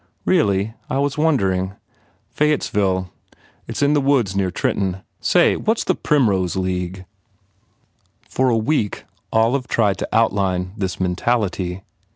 "Really? 0.25 0.73
I 0.89 0.97
was 0.97 1.15
wondering." 1.15 1.73
"Fayettesville. 2.35 3.11
It 3.67 3.75
s 3.75 3.83
up 3.83 3.85
in 3.85 3.93
the 3.93 4.01
woods 4.01 4.33
behind 4.33 4.55
Trenton. 4.55 4.97
Say, 5.19 5.55
what 5.55 5.77
s 5.77 5.83
the 5.83 5.93
Primrose 5.93 6.55
League?" 6.55 7.05
For 8.27 8.49
a 8.49 8.57
week 8.57 9.05
Olive 9.31 9.67
tried 9.67 9.99
to 9.99 10.09
outline 10.11 10.71
this 10.75 10.99
mentality. 10.99 11.83